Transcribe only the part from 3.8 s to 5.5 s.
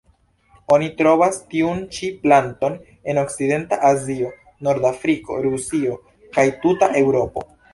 Azio, Nordafriko,